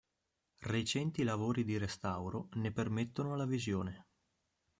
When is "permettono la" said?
2.71-3.45